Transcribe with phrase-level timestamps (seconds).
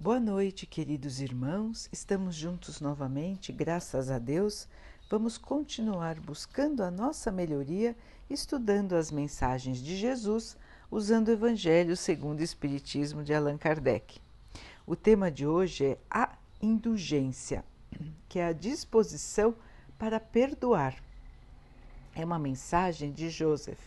[0.00, 1.88] Boa noite, queridos irmãos.
[1.92, 4.68] Estamos juntos novamente, graças a Deus.
[5.10, 7.96] Vamos continuar buscando a nossa melhoria,
[8.30, 10.56] estudando as mensagens de Jesus,
[10.88, 14.20] usando o Evangelho segundo o Espiritismo de Allan Kardec.
[14.86, 17.64] O tema de hoje é a indulgência,
[18.28, 19.52] que é a disposição
[19.98, 20.94] para perdoar.
[22.14, 23.80] É uma mensagem de Joseph,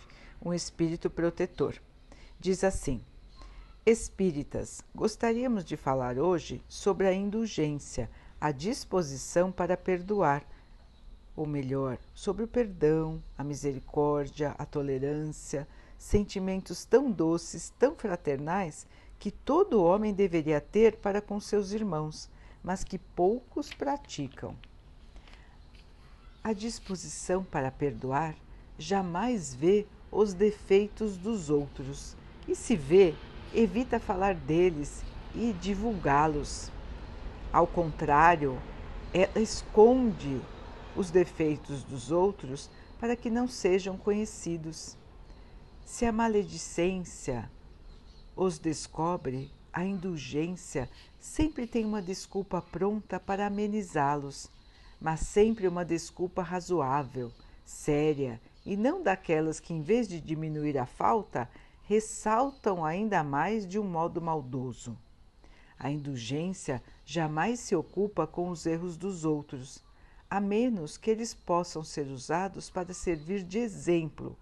[0.44, 1.82] um espírito protetor.
[2.38, 3.02] Diz assim:
[3.84, 10.46] Espíritas, gostaríamos de falar hoje sobre a indulgência, a disposição para perdoar,
[11.36, 18.86] ou melhor, sobre o perdão, a misericórdia, a tolerância, sentimentos tão doces, tão fraternais
[19.18, 22.30] que todo homem deveria ter para com seus irmãos,
[22.64, 24.56] mas que poucos praticam.
[26.44, 28.36] A disposição para perdoar
[28.78, 32.16] jamais vê os defeitos dos outros
[32.48, 33.16] e se vê
[33.54, 35.04] evita falar deles
[35.36, 36.72] e divulgá-los.
[37.52, 38.58] Ao contrário,
[39.14, 40.42] ela esconde
[40.96, 44.96] os defeitos dos outros para que não sejam conhecidos.
[45.86, 47.50] Se a maledicência
[48.36, 54.50] os descobre, a indulgência sempre tem uma desculpa pronta para amenizá-los,
[55.00, 57.32] mas sempre uma desculpa razoável,
[57.66, 61.50] séria e não daquelas que, em vez de diminuir a falta,
[61.92, 64.98] ressaltam ainda mais de um modo maldoso.
[65.78, 69.84] A indulgência jamais se ocupa com os erros dos outros,
[70.30, 74.38] a menos que eles possam ser usados para servir de exemplo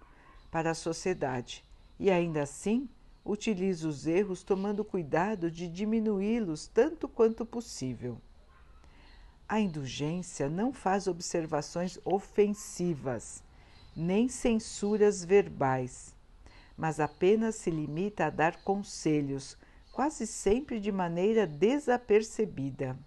[0.51, 1.65] para a sociedade,
[1.99, 2.87] e ainda assim
[3.25, 8.21] utiliza os erros tomando cuidado de diminuí-los tanto quanto possível.
[9.47, 13.43] A indulgência não faz observações ofensivas,
[13.95, 16.13] nem censuras verbais
[16.79, 19.57] mas apenas se limita a dar conselhos,
[19.91, 22.97] quase sempre de maneira desapercebida.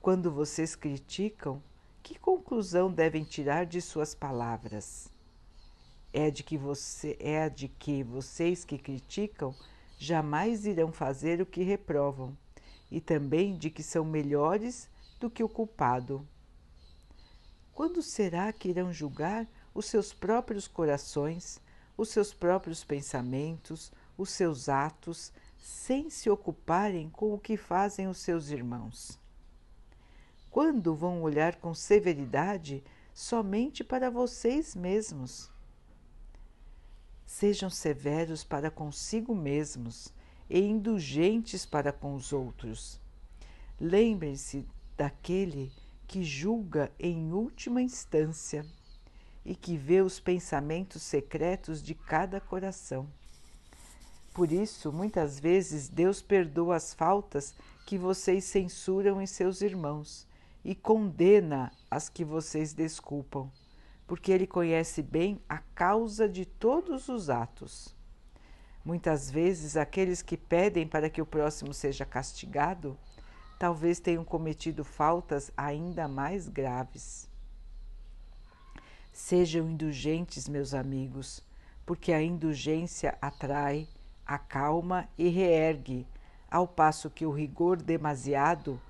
[0.00, 1.62] Quando vocês criticam,
[2.02, 5.08] que conclusão devem tirar de suas palavras?
[6.12, 9.54] É de que você é de que vocês que criticam
[9.96, 12.36] jamais irão fazer o que reprovam,
[12.90, 16.26] e também de que são melhores do que o culpado.
[17.72, 21.62] Quando será que irão julgar os seus próprios corações
[21.96, 28.18] os seus próprios pensamentos, os seus atos, sem se ocuparem com o que fazem os
[28.18, 29.18] seus irmãos.
[30.50, 35.50] Quando vão olhar com severidade somente para vocês mesmos?
[37.26, 40.12] Sejam severos para consigo mesmos
[40.48, 43.00] e indulgentes para com os outros.
[43.80, 44.66] Lembrem-se
[44.96, 45.72] daquele
[46.06, 48.64] que julga em última instância
[49.44, 53.08] e que vê os pensamentos secretos de cada coração.
[54.32, 57.54] Por isso, muitas vezes, Deus perdoa as faltas
[57.86, 60.26] que vocês censuram em seus irmãos
[60.64, 63.50] e condena as que vocês desculpam,
[64.06, 67.94] porque Ele conhece bem a causa de todos os atos.
[68.84, 72.98] Muitas vezes, aqueles que pedem para que o próximo seja castigado,
[73.58, 77.28] talvez tenham cometido faltas ainda mais graves.
[79.14, 81.40] Sejam indulgentes, meus amigos,
[81.86, 83.86] porque a indulgência atrai,
[84.26, 86.04] acalma e reergue,
[86.50, 88.82] ao passo que o rigor demasiado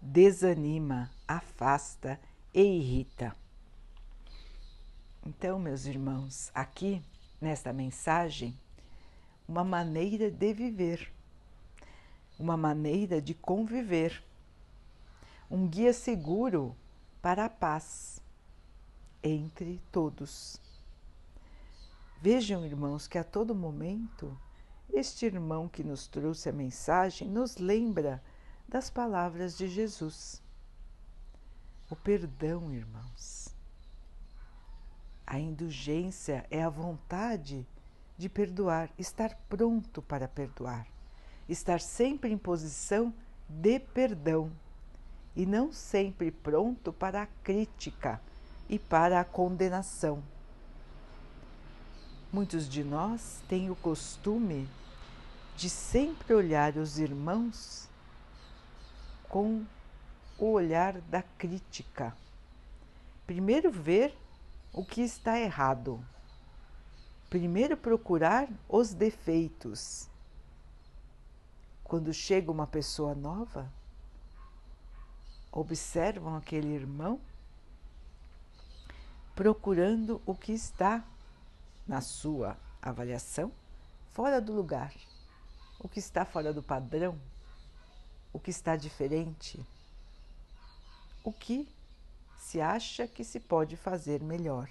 [0.00, 2.18] desanima, afasta
[2.54, 3.36] e irrita.
[5.26, 7.02] Então, meus irmãos, aqui
[7.38, 8.58] nesta mensagem,
[9.46, 11.12] uma maneira de viver,
[12.38, 14.24] uma maneira de conviver,
[15.50, 16.74] um guia seguro
[17.20, 18.18] para a paz
[19.22, 20.60] entre todos.
[22.20, 24.36] Vejam, irmãos, que a todo momento
[24.92, 28.22] este irmão que nos trouxe a mensagem nos lembra
[28.66, 30.42] das palavras de Jesus.
[31.90, 33.54] O perdão, irmãos.
[35.26, 37.66] A indulgência é a vontade
[38.16, 40.86] de perdoar, estar pronto para perdoar,
[41.48, 43.14] estar sempre em posição
[43.48, 44.50] de perdão
[45.36, 48.20] e não sempre pronto para a crítica
[48.68, 50.22] e para a condenação.
[52.32, 54.68] Muitos de nós têm o costume
[55.56, 57.88] de sempre olhar os irmãos
[59.28, 59.64] com
[60.38, 62.14] o olhar da crítica.
[63.26, 64.16] Primeiro ver
[64.72, 66.04] o que está errado.
[67.28, 70.08] Primeiro procurar os defeitos.
[71.82, 73.70] Quando chega uma pessoa nova,
[75.50, 77.18] observam aquele irmão
[79.38, 81.04] procurando o que está,
[81.86, 83.52] na sua avaliação,
[84.10, 84.92] fora do lugar,
[85.78, 87.16] o que está fora do padrão,
[88.32, 89.64] o que está diferente,
[91.22, 91.72] o que
[92.36, 94.68] se acha que se pode fazer melhor.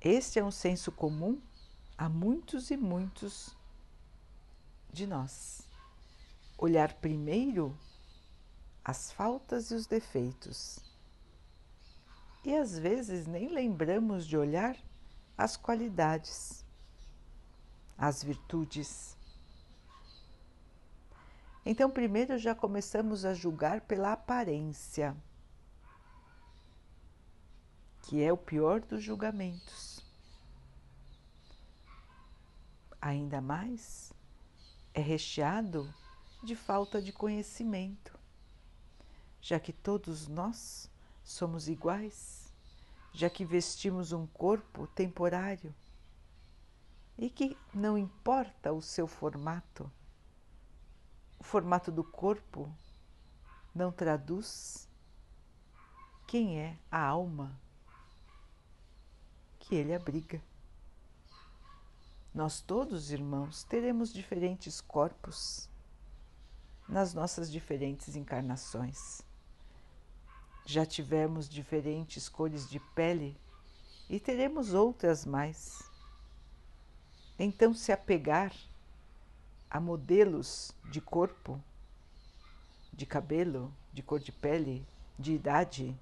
[0.00, 1.38] Este é um senso comum
[1.98, 3.54] a muitos e muitos
[4.90, 5.60] de nós.
[6.56, 7.78] Olhar primeiro
[8.82, 10.90] as faltas e os defeitos.
[12.44, 14.76] E às vezes nem lembramos de olhar
[15.38, 16.64] as qualidades,
[17.96, 19.16] as virtudes.
[21.64, 25.16] Então, primeiro já começamos a julgar pela aparência,
[28.02, 30.04] que é o pior dos julgamentos.
[33.00, 34.12] Ainda mais,
[34.92, 35.92] é recheado
[36.42, 38.18] de falta de conhecimento,
[39.40, 40.91] já que todos nós
[41.32, 42.52] somos iguais,
[43.12, 45.74] já que vestimos um corpo temporário
[47.18, 49.90] e que não importa o seu formato
[51.42, 52.72] o formato do corpo
[53.74, 54.88] não traduz
[56.24, 57.60] quem é a alma
[59.58, 60.40] que ele abriga.
[62.32, 65.68] Nós todos, irmãos, teremos diferentes corpos
[66.88, 69.20] nas nossas diferentes encarnações.
[70.64, 73.36] Já tivemos diferentes cores de pele
[74.08, 75.82] e teremos outras mais.
[77.38, 78.52] Então, se apegar
[79.70, 81.60] a modelos de corpo,
[82.92, 84.86] de cabelo, de cor de pele,
[85.18, 85.98] de idade,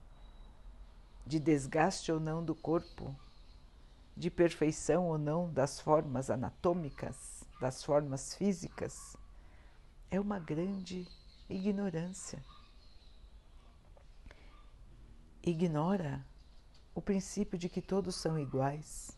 [1.25, 3.15] de desgaste ou não do corpo,
[4.17, 9.17] de perfeição ou não das formas anatômicas, das formas físicas,
[10.11, 11.07] é uma grande
[11.49, 12.43] ignorância.
[15.43, 16.23] Ignora
[16.95, 19.17] o princípio de que todos são iguais,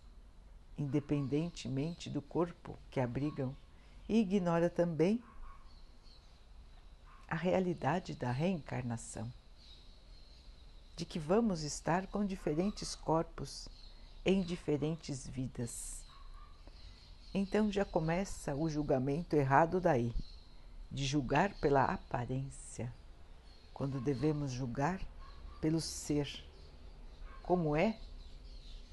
[0.79, 3.57] independentemente do corpo que abrigam
[4.09, 5.21] e ignora também
[7.27, 9.33] a realidade da reencarnação,
[10.95, 13.69] de que vamos estar com diferentes corpos
[14.25, 16.05] em diferentes vidas.
[17.35, 20.15] Então já começa o julgamento errado daí,
[20.89, 22.95] de julgar pela aparência,
[23.75, 25.01] quando devemos julgar
[25.63, 26.45] pelo ser,
[27.45, 27.97] como é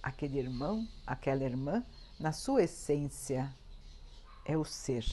[0.04, 1.84] aquele irmão, aquela irmã,
[2.20, 3.52] na sua essência
[4.46, 5.04] é o ser.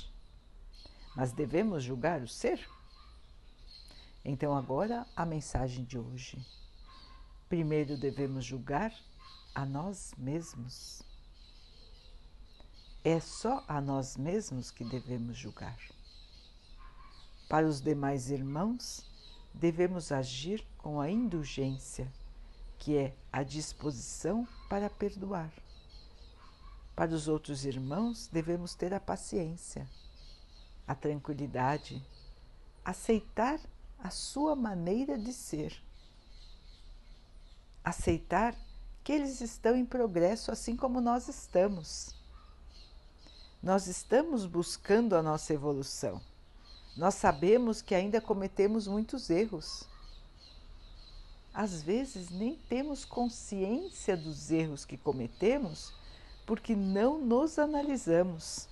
[1.16, 2.60] Mas devemos julgar o ser?
[4.22, 6.38] Então, agora a mensagem de hoje.
[7.48, 8.92] Primeiro devemos julgar
[9.54, 11.00] a nós mesmos.
[13.02, 15.78] É só a nós mesmos que devemos julgar.
[17.48, 19.06] Para os demais irmãos,
[19.56, 22.12] devemos agir com a indulgência,
[22.78, 25.50] que é a disposição para perdoar.
[26.94, 29.88] Para os outros irmãos, devemos ter a paciência,
[30.86, 32.04] a tranquilidade,
[32.84, 33.58] aceitar
[33.98, 35.82] a sua maneira de ser,
[37.82, 38.54] aceitar
[39.02, 42.14] que eles estão em progresso assim como nós estamos.
[43.62, 46.20] Nós estamos buscando a nossa evolução.
[46.96, 49.84] Nós sabemos que ainda cometemos muitos erros.
[51.52, 55.92] Às vezes nem temos consciência dos erros que cometemos
[56.46, 58.68] porque não nos analisamos.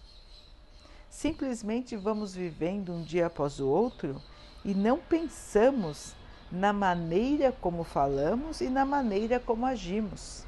[1.10, 4.20] Simplesmente vamos vivendo um dia após o outro
[4.64, 6.14] e não pensamos
[6.50, 10.44] na maneira como falamos e na maneira como agimos.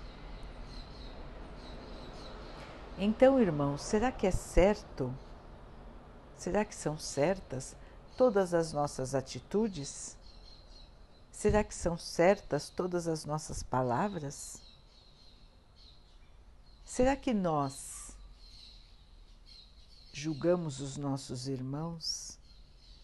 [2.99, 5.13] Então, irmãos, será que é certo?
[6.37, 7.75] Será que são certas
[8.17, 10.17] todas as nossas atitudes?
[11.33, 14.61] Será que são certas todas as nossas palavras?
[16.85, 18.17] Será que nós
[20.13, 22.39] julgamos os nossos irmãos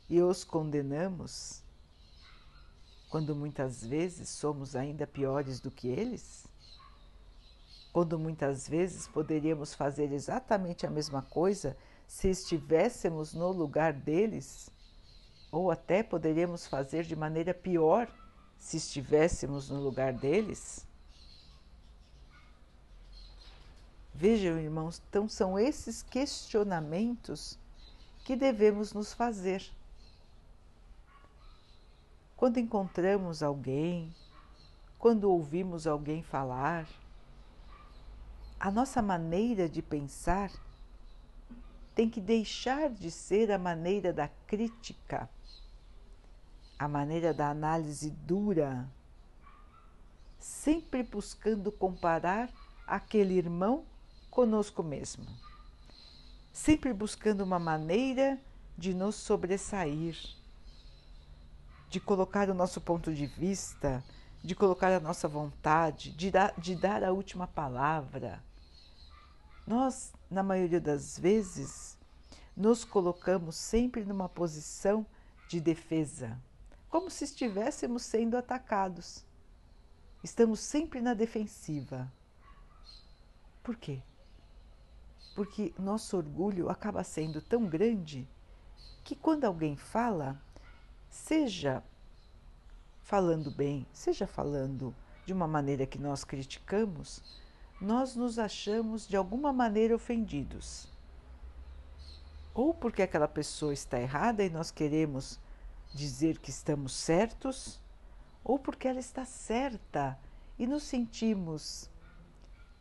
[0.08, 1.62] e os condenamos
[3.10, 6.46] quando muitas vezes somos ainda piores do que eles?
[7.92, 11.76] Quando muitas vezes poderíamos fazer exatamente a mesma coisa
[12.12, 14.68] se estivéssemos no lugar deles?
[15.50, 18.06] Ou até poderíamos fazer de maneira pior
[18.58, 20.86] se estivéssemos no lugar deles?
[24.14, 27.58] Vejam, irmãos, então são esses questionamentos
[28.26, 29.64] que devemos nos fazer.
[32.36, 34.14] Quando encontramos alguém,
[34.98, 36.86] quando ouvimos alguém falar,
[38.60, 40.52] a nossa maneira de pensar
[41.94, 45.28] tem que deixar de ser a maneira da crítica,
[46.78, 48.88] a maneira da análise dura,
[50.38, 52.50] sempre buscando comparar
[52.86, 53.84] aquele irmão
[54.30, 55.26] conosco mesmo,
[56.52, 58.40] sempre buscando uma maneira
[58.76, 60.16] de nos sobressair,
[61.88, 64.02] de colocar o nosso ponto de vista,
[64.42, 68.42] de colocar a nossa vontade, de dar, de dar a última palavra.
[69.66, 71.98] Nós, na maioria das vezes,
[72.56, 75.06] nos colocamos sempre numa posição
[75.48, 76.38] de defesa,
[76.88, 79.24] como se estivéssemos sendo atacados.
[80.22, 82.10] Estamos sempre na defensiva.
[83.62, 84.02] Por quê?
[85.34, 88.28] Porque nosso orgulho acaba sendo tão grande
[89.04, 90.40] que quando alguém fala,
[91.08, 91.82] seja
[93.02, 97.41] falando bem, seja falando de uma maneira que nós criticamos,
[97.82, 100.88] nós nos achamos de alguma maneira ofendidos.
[102.54, 105.40] Ou porque aquela pessoa está errada e nós queremos
[105.92, 107.80] dizer que estamos certos,
[108.44, 110.16] ou porque ela está certa
[110.56, 111.90] e nos sentimos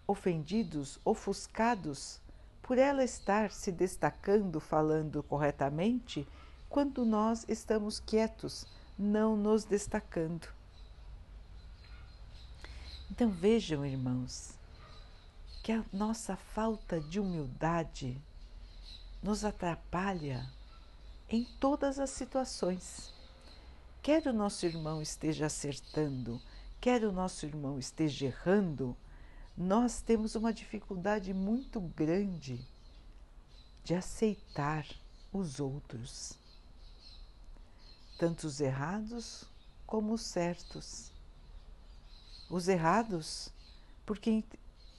[0.05, 2.21] ofendidos, ofuscados
[2.61, 6.27] por ela estar se destacando, falando corretamente,
[6.69, 8.67] quando nós estamos quietos,
[8.97, 10.47] não nos destacando.
[13.09, 14.60] Então vejam, irmãos,
[15.61, 18.19] que a nossa falta de humildade
[19.21, 20.49] nos atrapalha
[21.29, 23.13] em todas as situações.
[24.01, 26.41] Quer o nosso irmão esteja acertando,
[26.79, 28.97] quer o nosso irmão esteja errando,
[29.55, 32.65] nós temos uma dificuldade muito grande
[33.83, 34.87] de aceitar
[35.31, 36.33] os outros,
[38.17, 39.45] tanto os errados
[39.85, 41.11] como os certos.
[42.49, 43.49] Os errados,
[44.05, 44.43] porque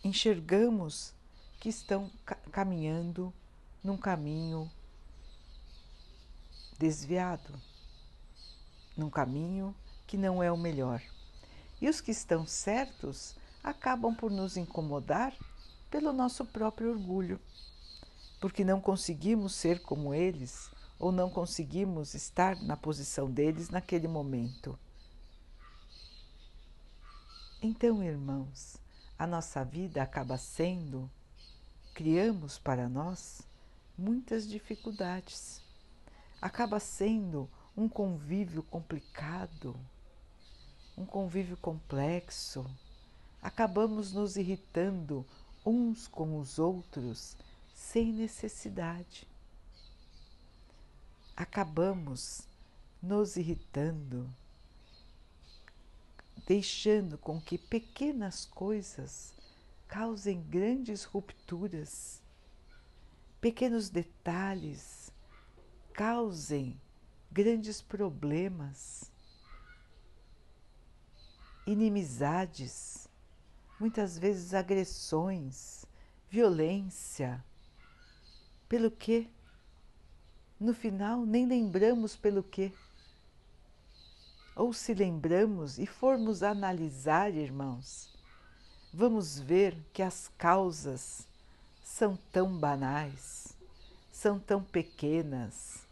[0.04, 1.14] enxergamos
[1.60, 2.10] que estão
[2.50, 3.32] caminhando
[3.82, 4.70] num caminho
[6.78, 7.52] desviado,
[8.96, 9.74] num caminho
[10.06, 11.00] que não é o melhor.
[11.80, 15.34] E os que estão certos acabam por nos incomodar
[15.90, 17.40] pelo nosso próprio orgulho,
[18.40, 24.78] porque não conseguimos ser como eles ou não conseguimos estar na posição deles naquele momento.
[27.60, 28.81] Então, irmãos,
[29.22, 31.08] a nossa vida acaba sendo,
[31.94, 33.42] criamos para nós
[33.96, 35.62] muitas dificuldades.
[36.40, 39.78] Acaba sendo um convívio complicado,
[40.98, 42.68] um convívio complexo.
[43.40, 45.24] Acabamos nos irritando
[45.64, 47.36] uns com os outros
[47.72, 49.28] sem necessidade.
[51.36, 52.42] Acabamos
[53.00, 54.28] nos irritando,
[56.46, 59.34] deixando com que pequenas coisas
[59.88, 62.22] causem grandes rupturas
[63.42, 65.12] pequenos detalhes
[65.92, 66.80] causem
[67.28, 69.10] grandes problemas,
[71.66, 73.08] inimizades,
[73.80, 75.84] muitas vezes agressões,
[76.30, 77.44] violência.
[78.68, 79.28] Pelo que?
[80.58, 82.72] No final, nem lembramos pelo que.
[84.54, 88.12] Ou se lembramos e formos analisar, irmãos,
[88.92, 91.26] vamos ver que as causas
[91.82, 93.56] são tão banais,
[94.10, 95.86] são tão pequenas,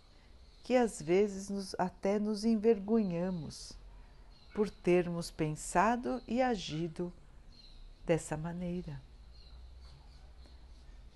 [0.63, 3.73] que às vezes nos, até nos envergonhamos
[4.55, 7.13] por termos pensado e agido
[8.05, 9.01] dessa maneira.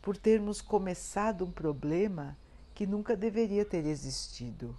[0.00, 2.36] Por termos começado um problema
[2.74, 4.76] que nunca deveria ter existido.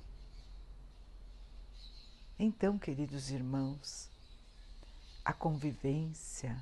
[2.37, 4.09] Então, queridos irmãos,
[5.23, 6.61] a convivência,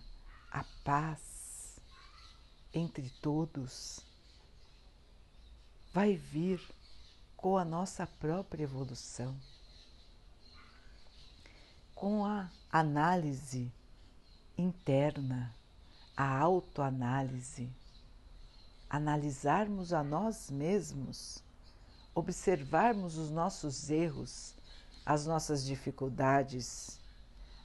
[0.51, 1.79] a paz,
[2.71, 3.99] entre todos
[5.91, 6.61] vai vir
[7.35, 9.35] com a nossa própria evolução,
[11.95, 13.71] com a análise
[14.55, 15.51] interna,
[16.15, 17.67] a autoanálise,
[18.87, 21.43] analisarmos a nós mesmos,
[22.13, 24.55] observarmos os nossos erros,
[25.05, 26.99] as nossas dificuldades,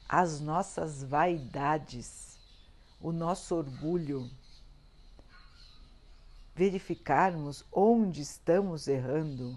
[0.09, 2.38] as nossas vaidades,
[3.00, 4.28] o nosso orgulho
[6.59, 9.57] verificarmos onde estamos errando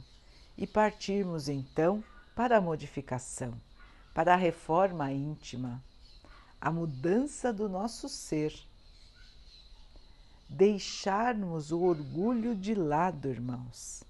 [0.56, 2.04] e partirmos então
[2.36, 3.60] para a modificação,
[4.14, 5.84] para a reforma íntima,
[6.60, 8.54] a mudança do nosso ser.
[10.48, 14.04] Deixarmos o orgulho de lado, irmãos.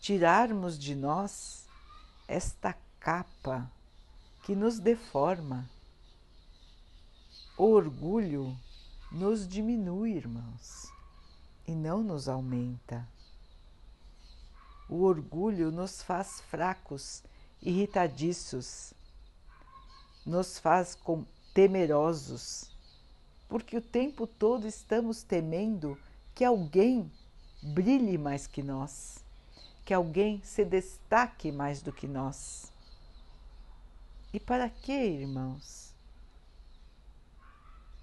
[0.00, 1.61] Tirarmos de nós
[2.26, 3.70] esta capa
[4.42, 5.68] que nos deforma.
[7.56, 8.56] O orgulho
[9.10, 10.92] nos diminui, irmãos
[11.66, 13.06] e não nos aumenta.
[14.88, 17.22] O orgulho nos faz fracos,
[17.60, 18.92] irritadiços,
[20.26, 20.98] nos faz
[21.54, 22.70] temerosos,
[23.48, 25.98] porque o tempo todo estamos temendo
[26.34, 27.10] que alguém
[27.62, 29.21] brilhe mais que nós,
[29.84, 32.72] que alguém se destaque mais do que nós.
[34.32, 35.92] E para que, irmãos?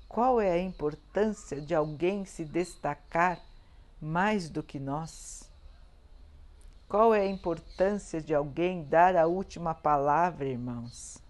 [0.07, 3.39] Qual é a importância de alguém se destacar
[4.01, 5.49] mais do que nós?
[6.87, 11.21] Qual é a importância de alguém dar a última palavra, irmãos?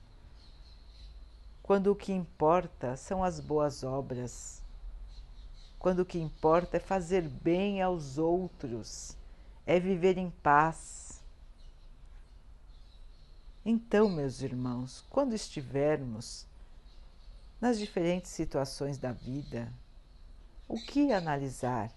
[1.61, 4.63] Quando o que importa são as boas obras,
[5.77, 9.15] quando o que importa é fazer bem aos outros,
[9.69, 11.21] é viver em paz.
[13.63, 16.47] Então, meus irmãos, quando estivermos
[17.61, 19.71] nas diferentes situações da vida,
[20.67, 21.91] o que analisar?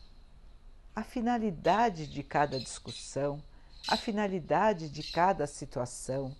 [0.95, 3.43] A finalidade de cada discussão,
[3.89, 6.37] a finalidade de cada situação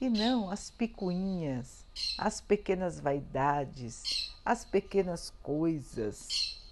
[0.00, 1.84] e não as picuinhas,
[2.16, 6.64] as pequenas vaidades, as pequenas coisas.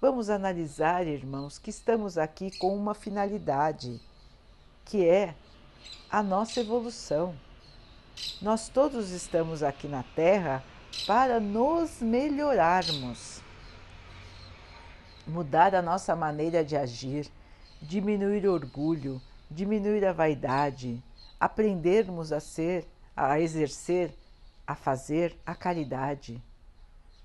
[0.00, 4.00] Vamos analisar, irmãos, que estamos aqui com uma finalidade,
[4.82, 5.34] que é
[6.10, 7.34] a nossa evolução.
[8.40, 10.64] Nós todos estamos aqui na Terra
[11.06, 13.42] para nos melhorarmos,
[15.26, 17.30] mudar a nossa maneira de agir,
[17.82, 20.98] diminuir o orgulho, diminuir a vaidade,
[21.38, 24.14] aprendermos a ser, a exercer,
[24.66, 26.42] a fazer a caridade,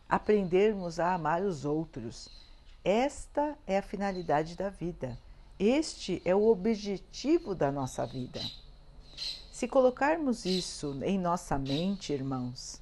[0.10, 2.44] aprendermos a amar os outros.
[2.86, 5.18] Esta é a finalidade da vida.
[5.58, 8.40] Este é o objetivo da nossa vida.
[9.52, 12.80] Se colocarmos isso em nossa mente, irmãos,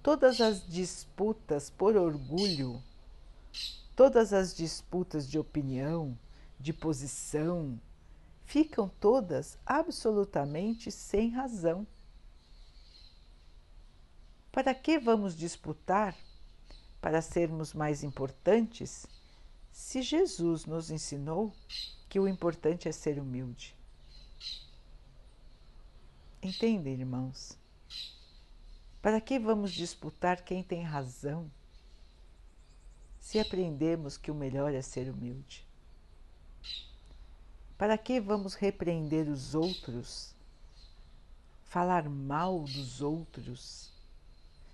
[0.00, 2.80] todas as disputas por orgulho,
[3.96, 6.16] todas as disputas de opinião,
[6.60, 7.80] de posição,
[8.44, 11.84] ficam todas absolutamente sem razão.
[14.52, 16.16] Para que vamos disputar
[17.00, 19.04] para sermos mais importantes
[19.72, 21.52] se Jesus nos ensinou
[22.08, 23.74] que o importante é ser humilde?
[26.42, 27.58] Entendem, irmãos?
[29.00, 31.50] Para que vamos disputar quem tem razão
[33.18, 35.66] se aprendemos que o melhor é ser humilde?
[37.78, 40.34] Para que vamos repreender os outros,
[41.64, 43.90] falar mal dos outros,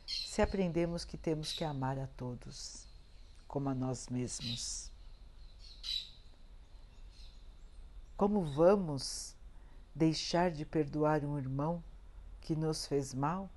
[0.04, 2.87] se aprendemos que temos que amar a todos
[3.48, 4.92] como a nós mesmos?
[8.16, 9.34] Como vamos
[9.94, 11.82] deixar de perdoar um irmão
[12.40, 13.50] que nos fez mal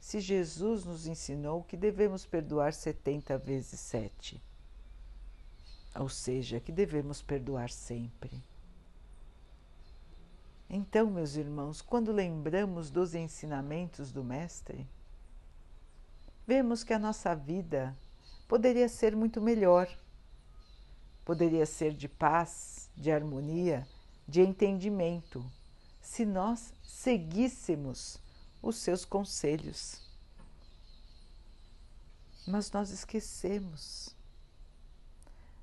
[0.00, 4.42] se Jesus nos ensinou que devemos perdoar 70 vezes 7?
[5.94, 8.42] Ou seja, que devemos perdoar sempre.
[10.68, 14.86] Então, meus irmãos, quando lembramos dos ensinamentos do Mestre,
[16.46, 17.96] vemos que a nossa vida
[18.48, 19.88] poderia ser muito melhor,
[21.24, 23.86] poderia ser de paz, de harmonia,
[24.26, 25.44] de entendimento,
[26.00, 28.18] se nós seguíssemos
[28.62, 30.00] os seus conselhos.
[32.46, 34.14] Mas nós esquecemos.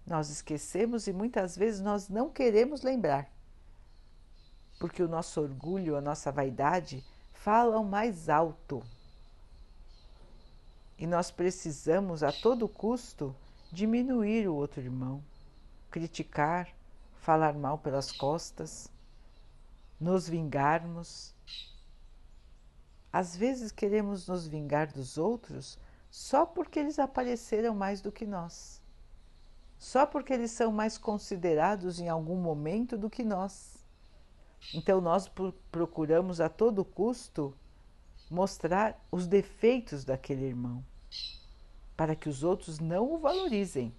[0.06, 3.34] Nós esquecemos e muitas vezes nós não queremos lembrar
[4.84, 8.84] porque o nosso orgulho, a nossa vaidade falam mais alto.
[11.04, 13.36] E nós precisamos a todo custo
[13.70, 15.22] diminuir o outro irmão,
[15.92, 16.70] criticar,
[17.18, 18.90] falar mal pelas costas,
[20.00, 21.36] nos vingarmos.
[23.12, 25.78] Às vezes queremos nos vingar dos outros
[26.10, 28.82] só porque eles apareceram mais do que nós,
[29.78, 33.86] só porque eles são mais considerados em algum momento do que nós.
[34.74, 35.30] Então nós
[35.70, 37.54] procuramos a todo custo
[38.32, 40.82] mostrar os defeitos daquele irmão,
[41.96, 43.94] para que os outros não o valorizem.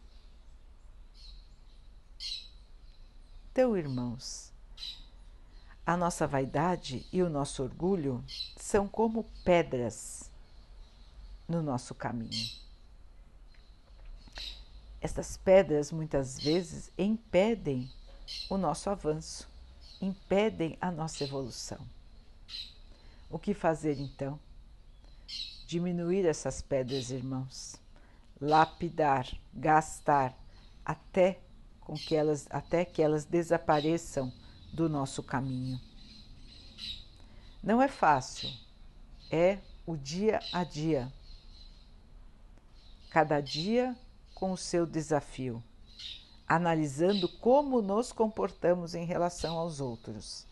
[3.51, 4.53] Então, irmãos,
[5.87, 8.25] a nossa vaidade e o nosso orgulho
[8.57, 10.31] são como pedras
[11.49, 12.51] no nosso caminho.
[15.01, 17.91] Estas pedras muitas vezes impedem
[18.49, 19.47] o nosso avanço
[20.05, 21.79] impedem a nossa evolução.
[23.31, 24.39] O que fazer então?
[25.67, 27.77] Diminuir essas pedras, irmãos,
[28.45, 30.37] lapidar, gastar
[30.85, 31.41] até
[31.81, 34.33] com que elas até que elas desapareçam
[34.73, 35.81] do nosso caminho.
[37.63, 38.51] Não é fácil,
[39.31, 41.13] é o dia a dia.
[43.11, 43.97] Cada dia
[44.35, 45.63] com o seu desafio
[46.47, 50.47] analisando como nos comportamos em relação aos outros,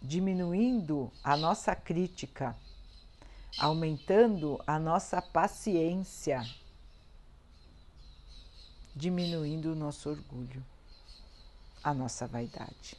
[0.00, 2.56] diminuindo a nossa crítica,
[3.58, 6.42] aumentando a nossa paciência
[8.94, 10.64] diminuindo o nosso orgulho,
[11.82, 12.96] a nossa vaidade.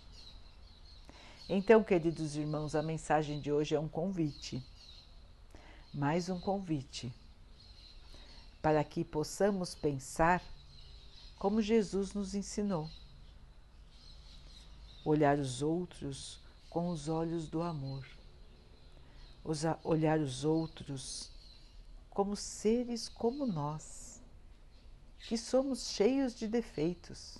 [1.48, 4.64] Então, queridos irmãos, a mensagem de hoje é um convite,
[5.94, 7.14] mais um convite,
[8.62, 10.42] para que possamos pensar
[11.38, 12.90] como Jesus nos ensinou.
[15.04, 16.40] Olhar os outros
[16.70, 18.08] com os olhos do amor,
[19.84, 21.32] olhar os outros
[22.10, 24.22] como seres como nós,
[25.28, 27.38] que somos cheios de defeitos,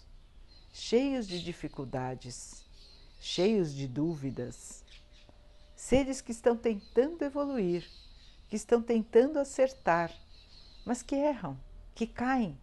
[0.74, 2.66] cheios de dificuldades,
[3.20, 4.84] cheios de dúvidas,
[5.76, 7.88] seres que estão tentando evoluir,
[8.50, 10.12] que estão tentando acertar,
[10.86, 11.58] mas que erram,
[11.94, 12.58] que caem,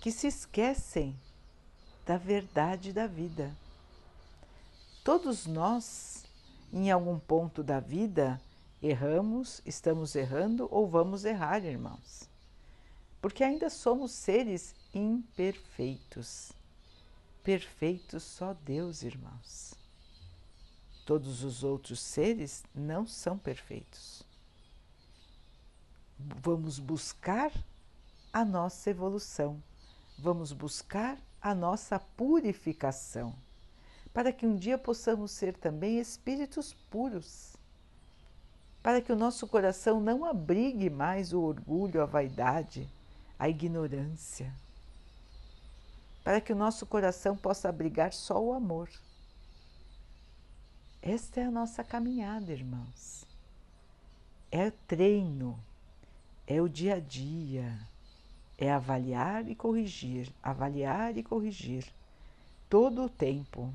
[0.00, 1.18] que se esquecem
[2.06, 3.56] da verdade da vida.
[5.02, 6.23] Todos nós,
[6.74, 8.40] em algum ponto da vida,
[8.86, 12.28] Erramos, estamos errando ou vamos errar, irmãos.
[13.18, 16.52] Porque ainda somos seres imperfeitos.
[17.42, 19.72] Perfeitos só Deus, irmãos.
[21.06, 24.22] Todos os outros seres não são perfeitos.
[26.18, 27.50] Vamos buscar
[28.34, 29.62] a nossa evolução,
[30.18, 33.34] vamos buscar a nossa purificação,
[34.14, 37.54] para que um dia possamos ser também espíritos puros
[38.84, 42.86] para que o nosso coração não abrigue mais o orgulho, a vaidade,
[43.38, 44.52] a ignorância,
[46.22, 48.90] para que o nosso coração possa abrigar só o amor.
[51.00, 53.24] Esta é a nossa caminhada, irmãos.
[54.52, 55.58] É treino,
[56.46, 57.78] é o dia a dia,
[58.58, 61.86] é avaliar e corrigir, avaliar e corrigir
[62.68, 63.72] todo o tempo.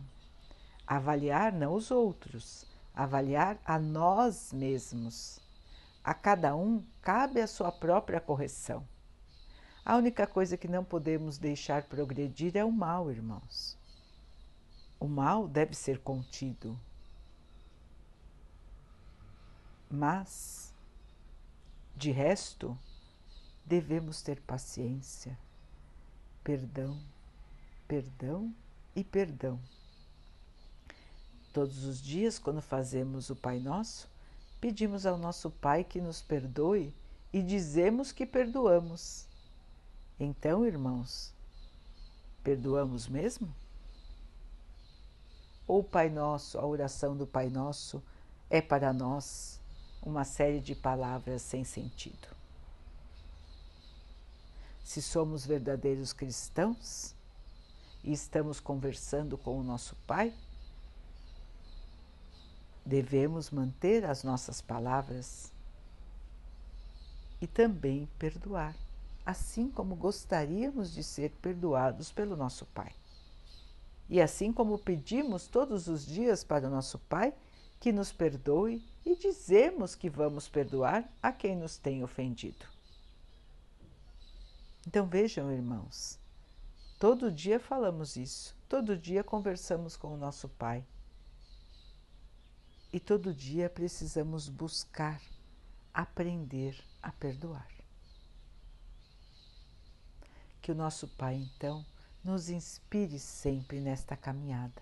[0.89, 5.39] Avaliar não os outros, avaliar a nós mesmos.
[6.03, 8.83] A cada um cabe a sua própria correção.
[9.85, 13.77] A única coisa que não podemos deixar progredir é o mal, irmãos.
[14.99, 16.75] O mal deve ser contido.
[19.87, 20.73] Mas,
[21.95, 22.75] de resto,
[23.63, 25.37] devemos ter paciência,
[26.43, 26.99] perdão,
[27.87, 28.51] perdão
[28.95, 29.59] e perdão.
[31.59, 34.07] Todos os dias, quando fazemos o Pai Nosso,
[34.61, 36.93] pedimos ao nosso Pai que nos perdoe
[37.33, 39.25] e dizemos que perdoamos.
[40.17, 41.33] Então, irmãos,
[42.45, 43.53] perdoamos mesmo?
[45.67, 48.01] Ou o Pai Nosso, a oração do Pai Nosso,
[48.49, 49.59] é para nós
[50.01, 52.29] uma série de palavras sem sentido?
[54.81, 57.13] Se somos verdadeiros cristãos
[58.01, 60.33] e estamos conversando com o nosso Pai,
[62.89, 65.53] Devemos manter as nossas palavras
[67.39, 68.75] e também perdoar,
[69.23, 72.91] assim como gostaríamos de ser perdoados pelo nosso Pai.
[74.09, 77.31] E assim como pedimos todos os dias para o nosso Pai
[77.79, 82.65] que nos perdoe e dizemos que vamos perdoar a quem nos tem ofendido.
[84.87, 86.17] Então vejam, irmãos,
[86.99, 90.83] todo dia falamos isso, todo dia conversamos com o nosso Pai
[92.91, 95.21] e todo dia precisamos buscar
[95.93, 97.69] aprender a perdoar.
[100.61, 101.85] Que o nosso Pai, então,
[102.23, 104.81] nos inspire sempre nesta caminhada.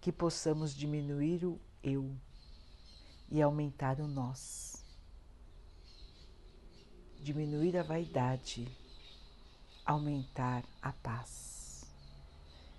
[0.00, 2.14] Que possamos diminuir o eu
[3.30, 4.84] e aumentar o nós.
[7.22, 8.68] Diminuir a vaidade,
[9.84, 11.84] aumentar a paz.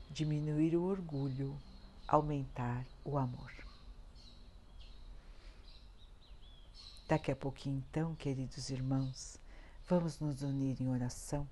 [0.09, 1.59] Diminuir o orgulho,
[2.07, 3.51] aumentar o amor.
[7.07, 9.39] Daqui a pouquinho, então, queridos irmãos,
[9.87, 11.47] vamos nos unir em oração,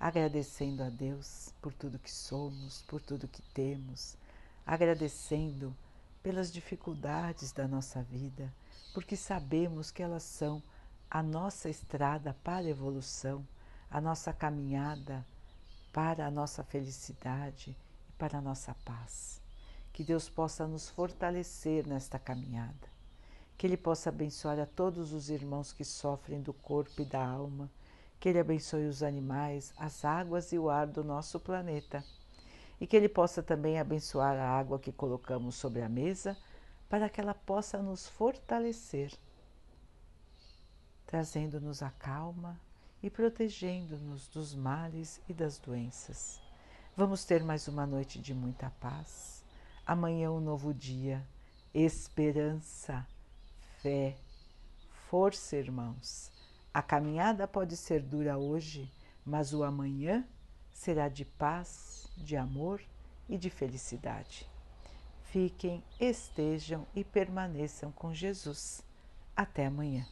[0.00, 4.16] agradecendo a Deus por tudo que somos, por tudo que temos,
[4.66, 5.74] agradecendo
[6.22, 8.52] pelas dificuldades da nossa vida,
[8.92, 10.60] porque sabemos que elas são
[11.08, 13.46] a nossa estrada para a evolução,
[13.88, 15.24] a nossa caminhada
[15.92, 17.76] para a nossa felicidade
[18.08, 19.45] e para a nossa paz.
[19.96, 22.86] Que Deus possa nos fortalecer nesta caminhada.
[23.56, 27.70] Que Ele possa abençoar a todos os irmãos que sofrem do corpo e da alma.
[28.20, 32.04] Que Ele abençoe os animais, as águas e o ar do nosso planeta.
[32.78, 36.36] E que Ele possa também abençoar a água que colocamos sobre a mesa,
[36.90, 39.14] para que ela possa nos fortalecer,
[41.06, 42.60] trazendo-nos a calma
[43.02, 46.38] e protegendo-nos dos males e das doenças.
[46.94, 49.35] Vamos ter mais uma noite de muita paz
[49.86, 51.24] Amanhã um novo dia,
[51.72, 53.06] esperança,
[53.80, 54.16] fé,
[55.08, 56.32] força, irmãos.
[56.74, 58.90] A caminhada pode ser dura hoje,
[59.24, 60.26] mas o amanhã
[60.72, 62.82] será de paz, de amor
[63.28, 64.50] e de felicidade.
[65.22, 68.82] Fiquem, estejam e permaneçam com Jesus.
[69.36, 70.04] Até amanhã.